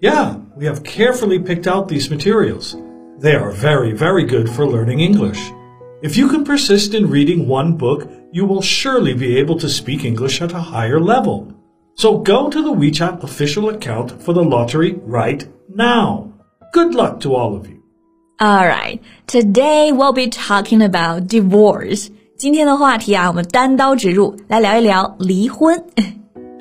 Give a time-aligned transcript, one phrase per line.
[0.00, 2.76] Yeah, we have carefully picked out these materials.
[3.20, 5.40] They are very, very good for learning English.
[6.02, 10.04] If you can persist in reading one book, you will surely be able to speak
[10.04, 11.48] English at a higher level.
[11.96, 16.32] So go to the WeChat official account for the lottery right now.
[16.72, 17.80] Good luck to all of you.
[18.42, 22.10] Alright, today we'll be talking about divorce.
[22.36, 25.82] 今天的话题啊，我们单刀直入，来聊一聊离婚。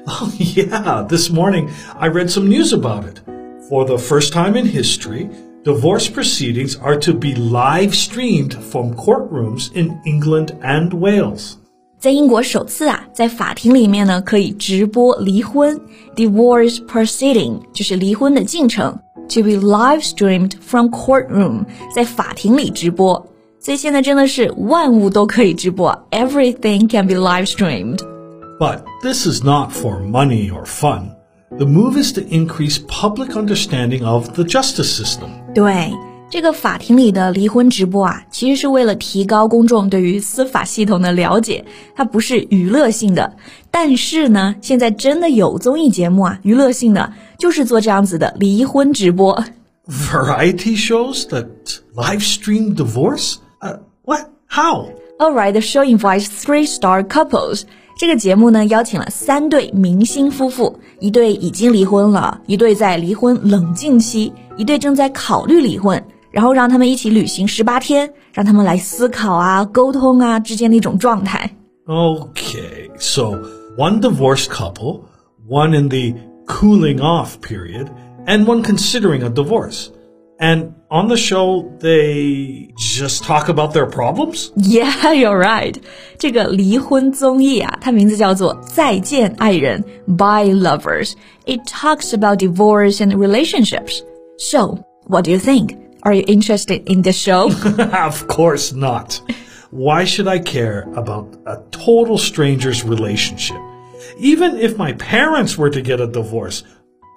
[0.05, 3.26] Oh, yeah, this morning I read some news about it.
[3.69, 5.29] For the first time in history,
[5.63, 11.53] divorce proceedings are to be live streamed from courtrooms in England and Wales.
[11.99, 15.79] 在英国首次啊，在法庭里面呢可以直播离婚，
[16.15, 18.91] divorce proceeding 就是离婚的进程，
[19.29, 23.25] to be live streamed from courtroom 在法庭里直播。
[23.61, 31.11] 所以现在真的是万物都可以直播，everything can be live streamed。But this is not for money or fun.
[31.57, 35.29] The move is to increase public understanding of the justice system.
[35.53, 35.91] 对。
[36.29, 41.63] 这个法庭里的离婚直播啊，其实是为了提高公众对于司法系统的了解，
[41.95, 43.35] 它不是娱乐性的。
[43.69, 49.43] 但是呢，现在真的有综艺节目啊，娱乐性的就是做这样子的离婚直播。
[49.87, 51.45] Variety shows that
[51.93, 53.35] live stream divorce?
[53.61, 54.31] Uh, what?
[54.47, 54.87] How?
[55.19, 57.65] All right, the show invites three-star couples.
[57.97, 66.03] 这个节目呢，邀请了三对明星夫妇，一对已经离婚了，一对在离婚冷静期，一对正在考虑离婚。
[66.31, 71.47] 然后让他们一起旅行十八天，让他们来思考啊、沟通啊之间的一种状态。
[71.85, 73.37] Okay, so
[73.77, 75.01] one divorced couple,
[75.47, 77.85] one in the cooling off period,
[78.25, 79.89] and one considering a divorce.
[80.39, 84.51] And on the show, they just talk about their problems?
[84.55, 85.75] Yeah, you're right.
[86.17, 89.83] 这个离婚综艺啊，它名字叫做《再见爱人》（
[90.17, 94.01] Bye Lovers）。It talks about divorce and relationships.
[94.37, 95.75] So, what do you think?
[96.03, 97.49] Are you interested in the show?
[98.07, 99.19] of course not.
[99.71, 103.57] Why should I care about a total stranger's relationship?
[104.19, 106.63] Even if my parents were to get a divorce,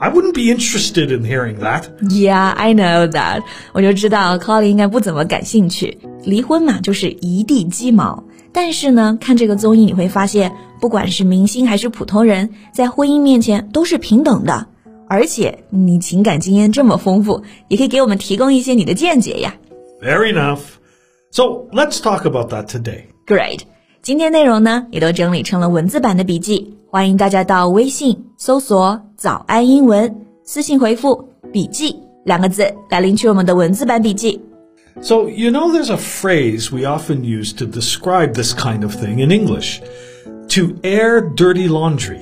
[0.01, 1.85] I wouldn't be interested in hearing that.
[2.11, 3.43] Yeah, I know that.
[3.73, 5.99] 我就知道 Colin 应该不怎么感兴趣。
[6.23, 8.23] 离婚嘛，就是一地鸡毛。
[8.53, 14.67] 但是呢，看这个综艺你会发现，不管是明星还是普通人，在婚姻面前都是平等的。
[15.09, 19.55] 而且你情感经验这么丰富，也可以给我们提供一些你的见解呀。
[20.03, 20.61] Fair enough.
[21.31, 23.05] So let's talk about that today.
[23.27, 23.61] Great.
[24.03, 31.23] 今天内容呢，也都整理成了文字版的笔记， 欢迎大家到微信搜索“早安英文”，私信回复“
[31.53, 34.41] 笔记”两个字来领取我们的文字版笔记。
[35.03, 39.31] So, you know, there's a phrase we often use to describe this kind of thing in
[39.31, 39.81] English
[40.49, 42.21] to air dirty laundry.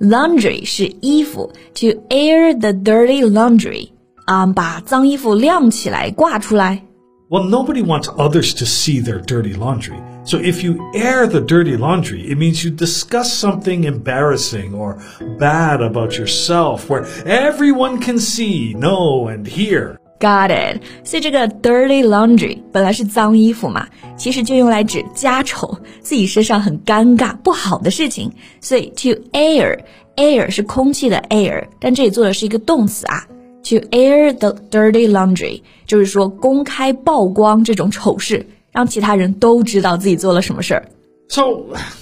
[0.00, 3.88] Laundry 是衣服，to air the dirty laundry
[4.24, 6.82] 啊、um,，把脏衣服晾起来挂出来。
[7.30, 9.98] Well, nobody wants others to see their dirty laundry.
[10.24, 14.98] So if you air the dirty laundry, it means you discuss something embarrassing or
[15.38, 19.98] bad about yourself where everyone can see, know, and hear.
[20.20, 20.82] Got it。
[21.04, 23.86] 所以这个 dirty laundry 本来是脏衣服嘛，
[24.16, 28.32] 其实就用来指家丑，自己身上很尴尬、不好的事情。
[28.60, 29.78] 所以 to air
[30.16, 33.26] air 是空气的 air，但这里做的是一个动词啊。
[33.64, 40.88] To air the dirty laundry 就是说公开曝光这种丑事，让其他人都知道自己做了什么事儿。
[41.28, 41.42] So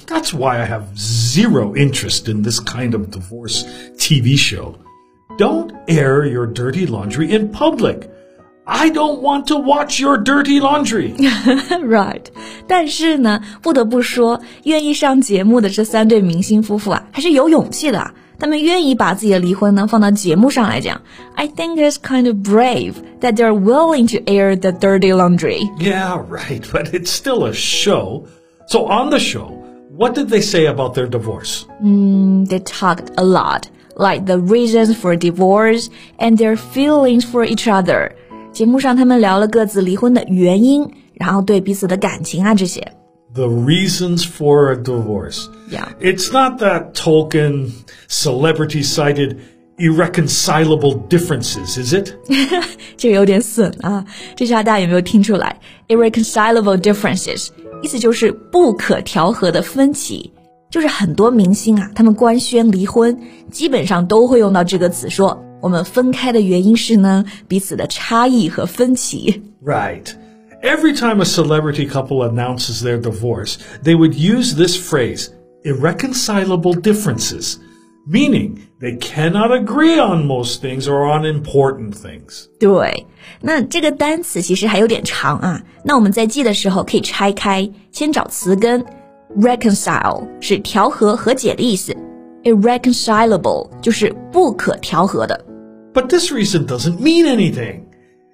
[0.06, 3.64] that's why I have zero interest in this kind of divorce
[3.96, 4.74] TV show.
[5.38, 8.10] Don't air your dirty laundry in public.
[8.66, 11.14] I don't want to watch your dirty laundry.
[11.86, 12.22] right，
[12.66, 18.12] 但是呢，不得不说，愿意上节目的这三对明星夫妇啊，还是有勇气的。
[18.38, 21.00] 他们愿意把自己的离婚呢放到节目上来讲。
[21.34, 25.60] I think it's kind of brave that they're willing to air the dirty laundry.
[25.78, 28.24] Yeah, right, but it's still a show.
[28.66, 29.52] So on the show,
[29.96, 31.66] what did they say about their divorce?
[31.82, 35.88] Mm, they talked a lot like the reasons for divorce
[36.18, 38.12] and their feelings for each other.
[38.52, 42.92] 节目上他们聊了各自离婚的原因，然后对彼此的感情啊这些。
[43.33, 45.47] the reasons for a divorce.
[45.69, 45.89] Yeah.
[45.99, 47.71] It's not that token
[48.07, 49.39] celebrity cited
[49.77, 52.15] irreconcilable differences, is it?
[55.87, 57.49] irreconcilable differences
[57.81, 60.33] 意思就是不可调和的分歧。
[60.69, 63.17] 就是很多明星啊，他们官宣离婚，
[63.49, 69.41] 基本上都会用到这个词说，说我们分开的原因是呢彼此的差异和分歧。
[69.65, 70.05] Right.
[70.62, 75.28] Every time a celebrity couple announces their divorce, they would use this phrase,
[75.62, 77.58] irreconcilable differences,
[78.06, 82.46] meaning they cannot agree on most things or on important things.
[82.58, 83.06] 对，
[83.42, 85.62] 那这个单词其实还有点长啊。
[85.84, 88.82] 那我们在记的时候可以拆开，先找词根。
[89.36, 91.94] reconcile 是调和、和解的意思，
[92.44, 95.44] irreconcilable 就是不可调和的。
[95.92, 97.80] But this reason doesn't mean anything.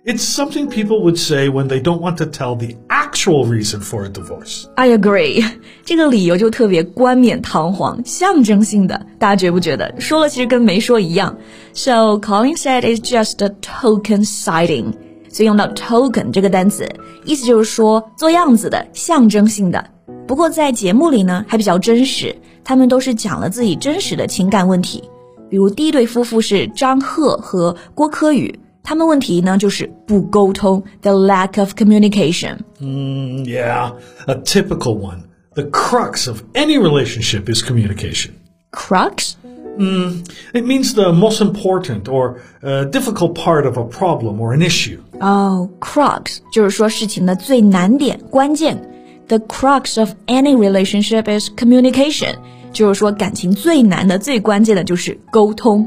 [0.07, 4.06] It's something people would say when they don't want to tell the actual reason for
[4.06, 4.68] a divorce.
[4.75, 5.42] I agree.
[5.42, 5.52] agree，
[5.84, 9.92] 这个理由就特别冠冕堂皇、象征性的，大家觉不觉得？
[10.00, 11.36] 说了其实跟没说一样。
[11.74, 14.94] So Colin said it's just a token citing。
[15.28, 16.88] 所以用到 token 这个单词，
[17.25, 19.84] 意思就是说做样子的、象征性的。
[20.28, 25.04] 不过在节目里呢，还比较真实，他们都是讲了自己真实的情感问题。
[25.50, 28.54] 比如第一对夫妇是章贺和郭柯宇。
[28.85, 33.93] 他们问题呢就是不沟通，the lack of communication。Mm, yeah,
[34.27, 35.25] a typical one.
[35.55, 38.33] The crux of any relationship is communication.
[38.71, 39.35] Crux?
[39.79, 44.62] Mm, it means the most important or uh, difficult part of a problem or an
[44.62, 45.01] issue.
[45.21, 48.81] Oh, crux 就是说事情的最难点、关键。
[49.29, 52.35] the crux of any relationship is communication.
[52.73, 55.85] 就是说，感情最难的、最关键的就是沟通。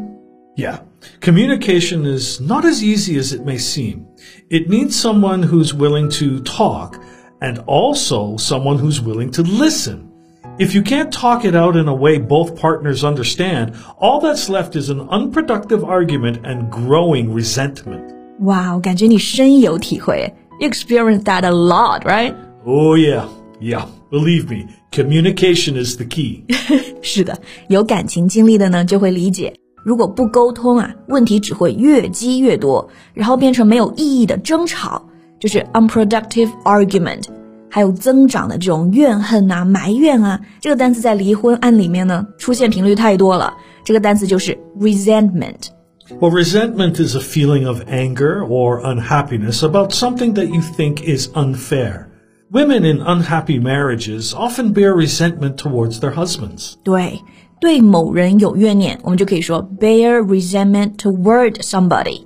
[0.56, 0.80] Yeah.
[1.20, 4.06] Communication is not as easy as it may seem.
[4.50, 7.02] It needs someone who's willing to talk
[7.42, 10.10] and also someone who's willing to listen.
[10.60, 14.76] If you can't talk it out in a way both partners understand, all that's left
[14.76, 18.14] is an unproductive argument and growing resentment.
[18.40, 20.32] Wow, 感觉你深有体会.
[20.60, 22.36] You experienced that a lot, right?
[22.66, 23.28] Oh, yeah.
[23.60, 23.86] Yeah.
[24.12, 26.46] Believe me, communication is the key.
[27.02, 27.36] 是的，
[27.68, 29.52] 有感情经历的呢，就会理解，
[29.88, 35.02] 如果不沟通啊，问题只会越积越多，然后变成没有意义的争吵，
[35.40, 37.24] 就是 unproductive argument。
[37.70, 43.52] 还有增长的这种怨恨啊、埋怨啊，这个单词在离婚案里面呢出现频率太多了。
[43.84, 51.28] 这个单词就是 resentment。Well, resentment is a feeling of anger or unhappiness about something that you think is
[51.34, 52.06] unfair.
[52.52, 56.76] Women in unhappy marriages often bear resentment towards their husbands.
[56.84, 57.20] 对，
[57.61, 62.23] 对某人有怨念，我们就可以说 bear resentment toward somebody。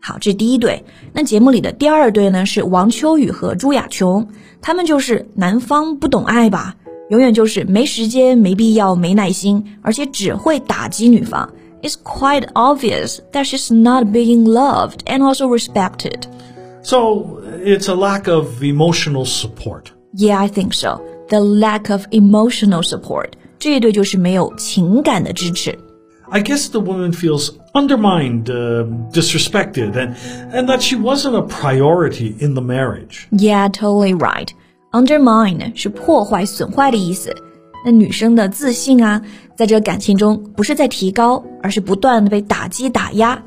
[0.00, 0.82] 好，这是第一对。
[1.12, 4.26] 那节目里的第二对呢，是王秋雨和朱雅琼，
[4.62, 6.74] 他们就是男方不懂爱吧，
[7.10, 11.50] 永远就是没时间、没必要、没耐心，而且只会打击女方。
[11.82, 16.22] It's quite obvious that she's not being loved and also respected.
[16.82, 19.84] So it's a lack of emotional support.
[20.14, 21.00] Yeah, I think so.
[21.28, 23.32] The lack of emotional support.
[23.59, 25.77] 这一对就是没有情感的支持。
[26.29, 30.15] I guess the woman feels undermined, uh, disrespected, and,
[30.51, 33.27] and that she wasn't a priority in the marriage.
[33.31, 34.49] Yeah, totally right.
[34.91, 37.35] Undermine 是破坏、损坏的意思。
[37.85, 39.21] 那女生的自信啊，
[39.55, 43.43] 在这个感情中不是在提高，而是不断的被打击、打压。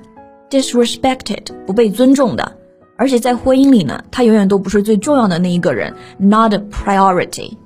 [0.49, 2.57] Disrespected 不被尊重的。
[2.97, 7.57] 而且在婚姻里呢，他永远都不是最重要的那一个人，not a priority。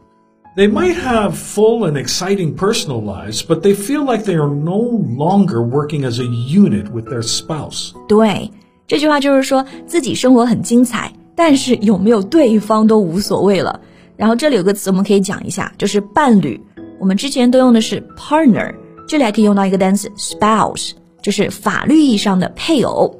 [0.57, 4.79] They might have full and exciting personal lives, but they feel like they are no
[5.17, 7.93] longer working as a unit with their spouse.
[8.07, 8.51] 对，
[8.87, 13.81] 这句话就是说自己生活很精彩，但是有没有对方都无所谓了。
[14.17, 16.61] 然后这里有个词我们可以讲一下，就是伴侣。
[17.01, 18.75] 我们之前都用的是 partner，
[19.09, 23.19] 这里还可以用到一个单词 spouse，就是法律意义上的配偶。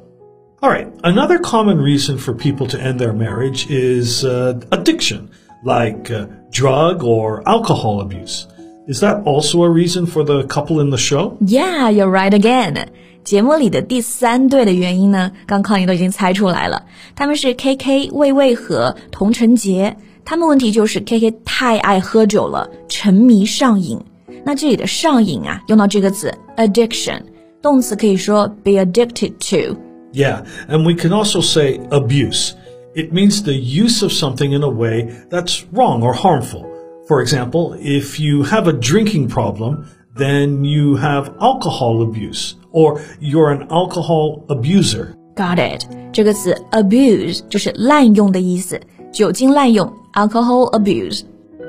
[0.61, 0.87] all right.
[1.01, 5.27] Another common reason for people to end their marriage is uh, addiction,
[5.64, 8.46] like uh, drug or alcohol abuse.
[8.86, 11.36] Is that also a reason for the couple in the show?
[11.40, 12.86] Yeah, you're right again.
[13.22, 19.96] 节目里的第三对的原因呢，刚康也都已经猜出来了，他们是 K K、魏巍和佟晨洁。
[20.24, 24.00] 他们问题就是 K K 太爱喝酒了，沉迷上瘾。
[24.44, 27.20] 那这里的上瘾啊，用到这个词 addiction，
[27.60, 29.76] 动词可以说 be addicted to。
[30.14, 32.52] Yeah, and we can also say abuse.
[32.95, 36.65] It means the use of something in a way that's wrong or harmful.
[37.07, 43.51] For example, if you have a drinking problem, then you have alcohol abuse, or you're
[43.51, 45.15] an alcohol abuser.
[45.35, 45.87] Got it.
[46.11, 48.79] 这个词 abuse 就是滥用的意思，
[49.11, 51.23] 酒精滥用 alcohol abuse.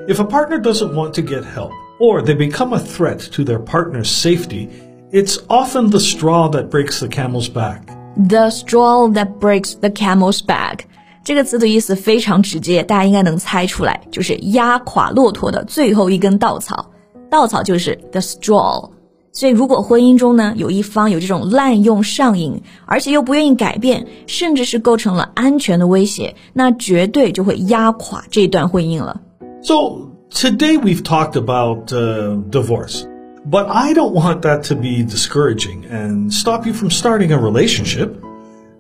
[0.07, 3.59] If a partner doesn't want to get help, or they become a threat to their
[3.59, 4.69] partner's safety,
[5.15, 7.87] It's often the straw that breaks the camel's back.
[8.17, 10.88] The straw that breaks the camel's back.
[11.25, 16.91] 这个词的意思非常直接，大家应该能猜出来，就是压垮骆驼的最后一根稻草。
[17.31, 18.91] 稻草就是 the straw。
[19.33, 29.21] 所以，如果婚姻中呢有一方有这种滥用上瘾，而且又不愿意改变，甚至是构成了安全的威胁，那绝对就会压垮这段婚姻了。
[29.63, 33.07] So today we've talked about uh, divorce,
[33.51, 38.11] but I don't want that to be discouraging and stop you from starting a relationship.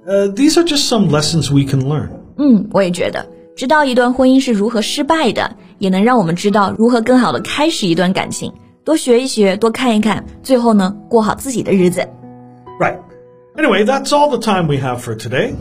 [0.06, 2.10] Uh, these are just some lessons we can learn.
[2.39, 8.51] 嗯，我也觉得，知道一段婚姻是如何失败的，也能让我们知道如何更好的开始一段感情。
[8.85, 11.99] 多学一学，多看一看，最后呢，过好自己的日子。
[12.79, 12.97] Right.
[13.55, 15.53] Anyway, that's all the time we have for today.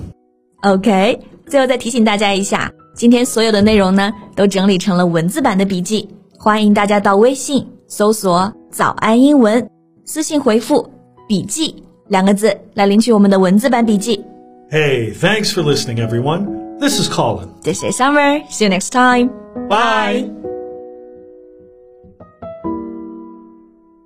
[0.62, 6.08] OK，最后再提醒大家一下，今天所有的内容呢，都整理成了文字版的笔记，
[6.38, 9.68] 欢迎大家到微信搜索“早安英文”，
[10.06, 10.88] 私信回复
[11.26, 11.74] “笔记”
[12.06, 14.24] 两个字来领取我们的文字版笔记。
[14.70, 16.67] Hey, thanks for listening, everyone.
[16.79, 17.53] This is Colin.
[17.61, 18.41] This is Summer.
[18.49, 19.29] See you next time.
[19.67, 20.29] Bye.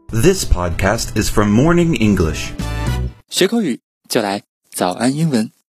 [0.10, 2.54] This podcast is from Morning English.
[3.30, 5.58] 学口语就来早安英文。